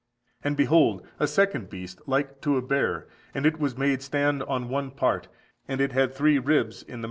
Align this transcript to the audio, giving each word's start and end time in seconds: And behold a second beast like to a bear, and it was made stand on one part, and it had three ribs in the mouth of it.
And 0.43 0.57
behold 0.57 1.05
a 1.19 1.27
second 1.27 1.69
beast 1.69 2.01
like 2.07 2.41
to 2.41 2.57
a 2.57 2.61
bear, 2.63 3.07
and 3.35 3.45
it 3.45 3.59
was 3.59 3.77
made 3.77 4.01
stand 4.01 4.41
on 4.41 4.67
one 4.67 4.89
part, 4.89 5.27
and 5.67 5.79
it 5.79 5.91
had 5.91 6.11
three 6.11 6.39
ribs 6.39 6.81
in 6.81 6.85
the 6.89 6.89
mouth 6.89 6.89
of 6.89 6.89
it. 6.89 6.99